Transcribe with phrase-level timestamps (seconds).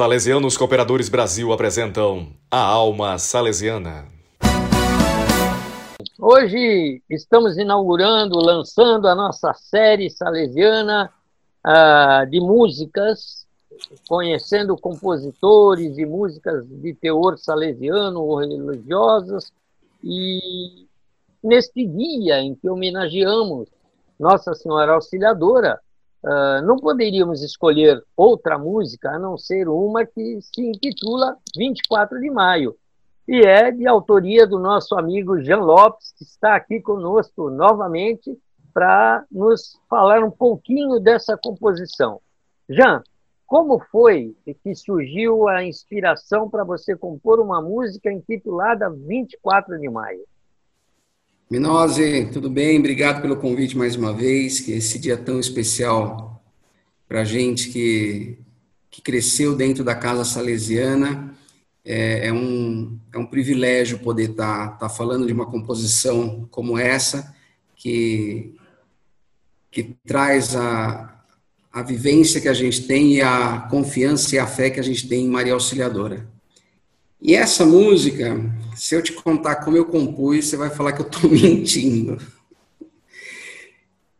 [0.00, 4.06] Salesianos Cooperadores Brasil apresentam A Alma Salesiana.
[6.18, 11.12] Hoje estamos inaugurando, lançando a nossa série salesiana
[11.66, 13.46] uh, de músicas,
[14.08, 19.52] conhecendo compositores e músicas de teor salesiano ou religiosas.
[20.02, 20.86] E
[21.44, 23.68] neste dia em que homenageamos
[24.18, 25.78] Nossa Senhora Auxiliadora,
[26.22, 32.30] Uh, não poderíamos escolher outra música a não ser uma que se intitula 24 de
[32.30, 32.76] Maio,
[33.26, 38.36] e é de autoria do nosso amigo Jean Lopes, que está aqui conosco novamente
[38.74, 42.20] para nos falar um pouquinho dessa composição.
[42.68, 43.02] Jean,
[43.46, 50.24] como foi que surgiu a inspiração para você compor uma música intitulada 24 de Maio?
[51.50, 52.78] Minose, tudo bem?
[52.78, 56.40] Obrigado pelo convite mais uma vez, que esse dia tão especial
[57.08, 58.38] para a gente que,
[58.88, 61.34] que cresceu dentro da Casa Salesiana.
[61.84, 66.78] É, é, um, é um privilégio poder estar tá, tá falando de uma composição como
[66.78, 67.34] essa,
[67.74, 68.54] que,
[69.72, 71.20] que traz a,
[71.72, 75.08] a vivência que a gente tem e a confiança e a fé que a gente
[75.08, 76.29] tem em Maria Auxiliadora.
[77.22, 78.40] E essa música,
[78.74, 82.16] se eu te contar como eu compus, você vai falar que eu estou mentindo.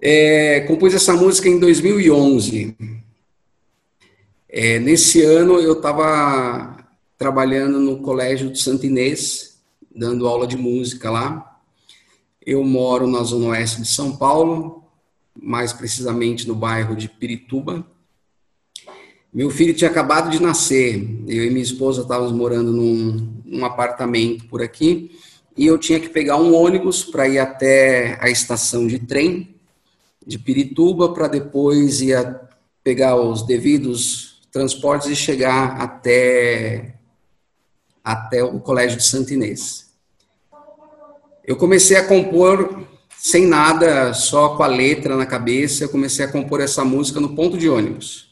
[0.00, 2.76] É, compus essa música em 2011.
[4.48, 6.76] É, nesse ano eu estava
[7.18, 9.58] trabalhando no Colégio de Santo Inês,
[9.94, 11.60] dando aula de música lá.
[12.44, 14.84] Eu moro na zona oeste de São Paulo,
[15.34, 17.86] mais precisamente no bairro de Pirituba.
[19.36, 20.94] Meu filho tinha acabado de nascer,
[21.28, 25.14] eu e minha esposa estávamos morando num, num apartamento por aqui,
[25.54, 29.54] e eu tinha que pegar um ônibus para ir até a estação de trem
[30.26, 32.16] de Pirituba, para depois ir
[32.82, 36.94] pegar os devidos transportes e chegar até,
[38.02, 39.90] até o Colégio de Santo Inês.
[41.44, 42.86] Eu comecei a compor
[43.18, 47.36] sem nada, só com a letra na cabeça, eu comecei a compor essa música no
[47.36, 48.25] ponto de ônibus.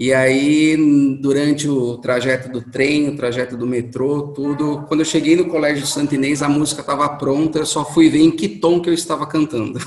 [0.00, 0.76] E aí,
[1.20, 5.84] durante o trajeto do trem, o trajeto do metrô, tudo, quando eu cheguei no Colégio
[5.88, 8.94] Santo Inês, a música estava pronta, eu só fui ver em que tom que eu
[8.94, 9.80] estava cantando.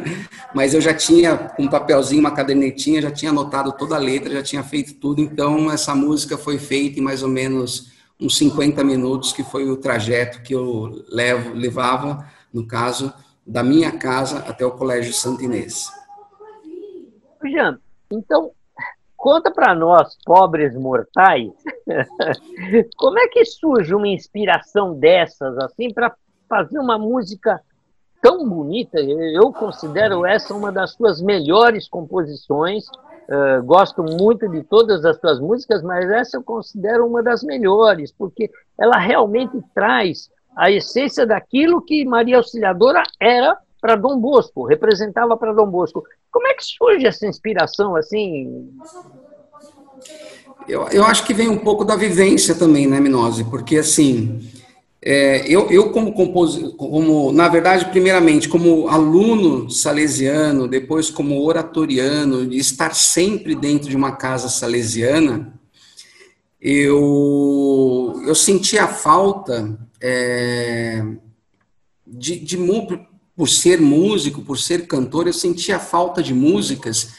[0.56, 4.42] Mas eu já tinha, um papelzinho, uma cadernetinha, já tinha anotado toda a letra, já
[4.42, 9.34] tinha feito tudo, então essa música foi feita em mais ou menos uns 50 minutos,
[9.34, 13.12] que foi o trajeto que eu levo, levava, no caso,
[13.46, 15.92] da minha casa até o Colégio Santo Inês.
[17.44, 17.78] Jean,
[18.10, 18.50] então
[19.18, 21.50] Conta para nós, pobres mortais,
[22.96, 26.14] como é que surge uma inspiração dessas, assim, para
[26.48, 27.60] fazer uma música
[28.22, 29.00] tão bonita?
[29.00, 32.86] Eu considero essa uma das suas melhores composições.
[33.28, 38.12] Uh, gosto muito de todas as suas músicas, mas essa eu considero uma das melhores,
[38.12, 38.48] porque
[38.78, 45.52] ela realmente traz a essência daquilo que Maria Auxiliadora era para Dom Bosco, representava para
[45.52, 46.02] Dom Bosco.
[46.30, 48.70] Como é que surge essa inspiração assim?
[50.68, 53.44] Eu, eu acho que vem um pouco da vivência também, né, Minose?
[53.44, 54.40] Porque assim,
[55.00, 62.46] é, eu, eu como compositor, como, na verdade, primeiramente, como aluno salesiano, depois como oratoriano,
[62.46, 65.54] de estar sempre dentro de uma casa salesiana,
[66.60, 71.04] eu, eu senti a falta é,
[72.06, 72.58] de, de,
[73.38, 77.10] por ser músico, por ser cantor, eu sentia falta de músicas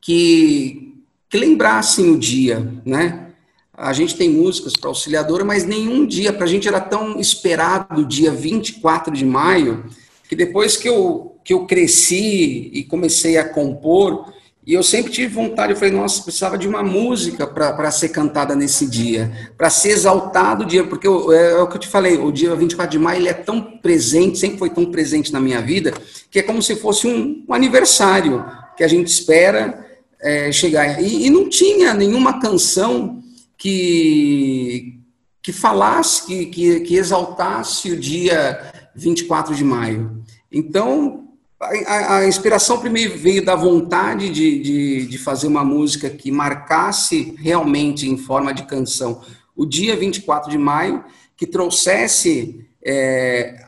[0.00, 0.94] que,
[1.28, 3.32] que lembrassem o dia, né?
[3.74, 8.02] A gente tem músicas para auxiliadora, mas nenhum dia, para a gente era tão esperado
[8.02, 9.86] o dia 24 de maio,
[10.28, 14.32] que depois que eu, que eu cresci e comecei a compor,
[14.66, 18.54] e eu sempre tive vontade, eu falei, nossa, precisava de uma música para ser cantada
[18.54, 21.88] nesse dia, para ser exaltado o dia, porque eu, é, é, o que eu te
[21.88, 25.40] falei, o dia 24 de maio ele é tão presente, sempre foi tão presente na
[25.40, 25.94] minha vida,
[26.30, 28.44] que é como se fosse um, um aniversário
[28.76, 29.86] que a gente espera
[30.20, 31.02] é, chegar.
[31.02, 33.22] E, e, não tinha nenhuma canção
[33.56, 35.00] que,
[35.42, 38.60] que falasse, que, que, que exaltasse o dia
[38.94, 40.22] 24 de maio.
[40.52, 41.29] Então,
[41.60, 47.34] a, a, inspiração primeiro veio da vontade de, de, de, fazer uma música que marcasse
[47.38, 49.20] realmente em forma de canção
[49.54, 51.04] o dia 24 de maio,
[51.36, 53.66] que trouxesse é,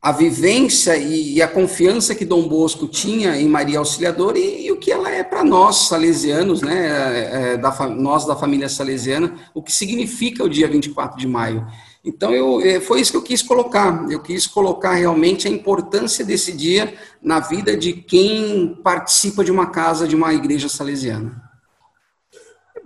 [0.00, 4.76] a vivência e, a confiança que Dom Bosco tinha em Maria Auxiliadora e, e o
[4.76, 9.60] que ela é para nós, salesianos, né, é, é da, nós da família salesiana, o
[9.60, 11.66] que significa o dia 24 de maio.
[12.04, 14.10] Então, eu, é, foi isso que eu quis colocar.
[14.10, 19.70] Eu quis colocar realmente a importância desse dia na vida de quem participa de uma
[19.70, 21.48] casa, de uma igreja salesiana.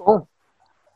[0.04, 0.26] Bom.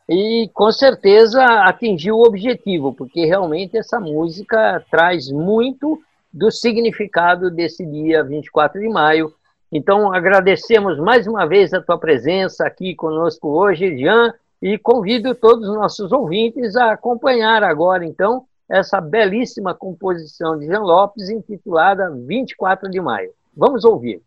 [0.08, 6.02] e com certeza atingiu o objetivo, porque realmente essa música traz muito
[6.32, 9.32] do significado desse dia 24 de maio.
[9.70, 14.34] Então, agradecemos mais uma vez a tua presença aqui conosco hoje, Jean,
[14.66, 20.80] e convido todos os nossos ouvintes a acompanhar agora, então, essa belíssima composição de Jean
[20.80, 23.30] Lopes intitulada 24 de maio.
[23.56, 24.20] Vamos ouvir.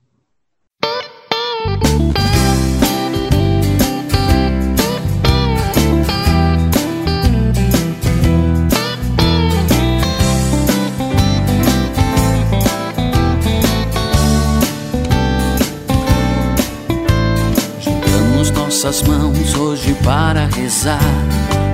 [18.70, 21.02] Nossas mãos hoje para rezar.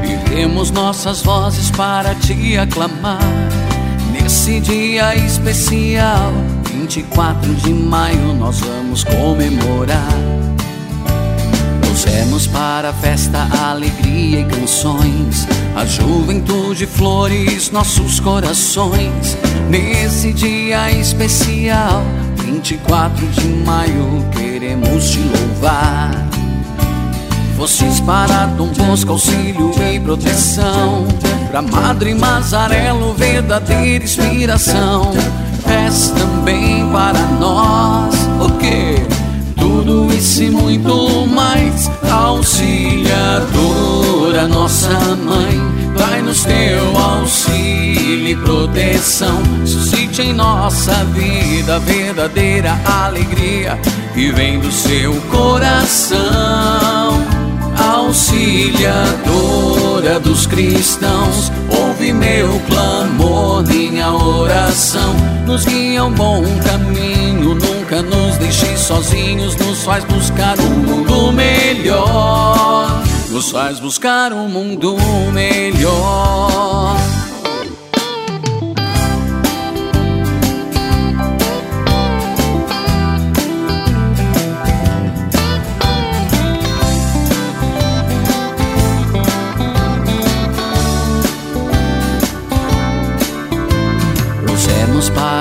[0.02, 3.20] Erguemos nossas vozes para te aclamar.
[4.14, 6.32] Nesse dia especial,
[6.72, 10.08] 24 de maio, nós vamos comemorar.
[11.82, 15.46] Trouxemos para a festa alegria e canções,
[15.76, 19.38] a juventude flores nossos corações.
[19.70, 22.06] Nesse dia especial,
[22.38, 26.45] 24 de maio, queremos te louvar.
[27.56, 31.08] Fostes para Dom Bosco auxílio e proteção.
[31.50, 35.14] Pra Madre Mazarelo verdadeira inspiração.
[35.66, 38.98] És também para nós o que?
[39.56, 41.90] Tudo isso e muito mais.
[42.12, 49.42] Auxiliadora, nossa mãe Dai-nos teu auxílio e proteção.
[49.66, 53.80] Suscite em nossa vida verdadeira alegria
[54.14, 57.05] Que vem do seu coração
[57.78, 65.14] auxiliadora dos cristãos, ouve meu clamor, minha oração,
[65.46, 73.04] nos guia um bom caminho, nunca nos deixe sozinhos, nos faz buscar um mundo melhor,
[73.30, 74.98] nos faz buscar um mundo
[75.34, 76.96] melhor.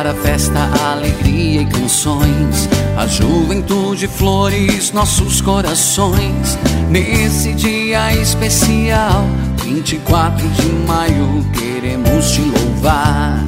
[0.05, 2.69] Para a festa, alegria e canções.
[2.99, 6.59] A juventude, flores, nossos corações.
[6.91, 9.25] Nesse dia especial,
[9.65, 13.47] 24 de maio, queremos te louvar.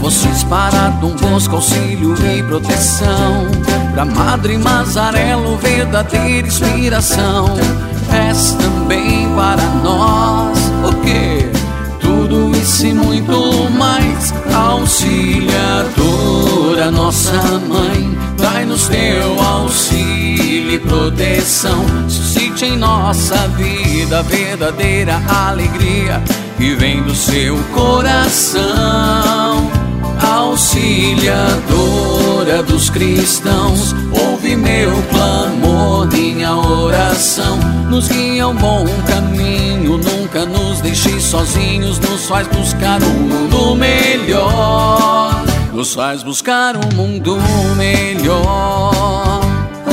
[0.00, 3.48] Fostes para Dom Bosco, auxílio e proteção.
[3.94, 7.46] Pra Madre Mazarelo, verdadeira inspiração.
[8.28, 8.56] És
[17.06, 21.84] nossa mãe Dai-nos teu auxílio e proteção.
[22.08, 26.20] Suscite em nossa vida verdadeira alegria
[26.56, 28.64] Que vem do seu coração.
[30.20, 37.56] Auxiliadora dos cristãos Ouve meu clamor, minha oração.
[37.88, 43.95] Nos guia um bom caminho Nunca nos deixe sozinhos Nos faz buscar um mundo melhor
[45.76, 47.36] Nos faz buscar um mundo
[47.76, 49.42] melhor.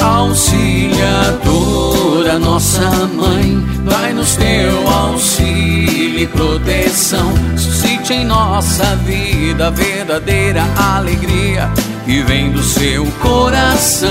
[0.01, 7.33] Auxiliadora, nossa mãe Dai-nos teu auxílio e proteção.
[7.57, 11.69] Suscite em nossa vida verdadeira alegria
[12.05, 14.09] Que vem do seu coração.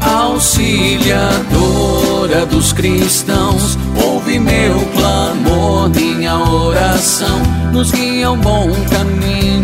[0.00, 7.40] Auxiliadora dos cristãos Ouve meu clamor, minha oração.
[7.72, 8.68] Nos guia um bom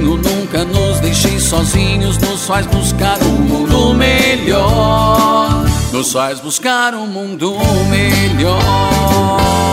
[0.05, 5.65] caminho Nunca nos deixe sozinhos Nos faz buscar um mundo melhor.
[5.93, 7.57] Nos faz buscar um mundo
[7.89, 9.65] melhor